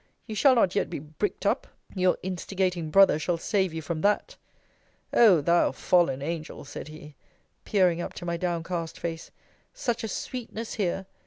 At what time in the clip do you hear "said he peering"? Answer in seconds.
6.65-8.01